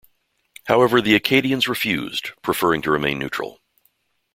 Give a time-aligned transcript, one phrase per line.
[0.63, 3.61] However, the Acadians refused, preferring to remain neutral.